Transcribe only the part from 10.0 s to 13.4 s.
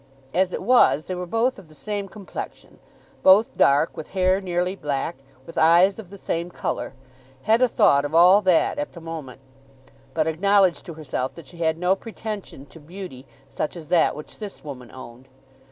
but acknowledged to herself that she had no pretension to beauty